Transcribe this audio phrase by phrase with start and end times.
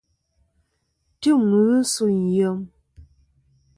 [1.19, 2.59] Tim ghi sûyn yem.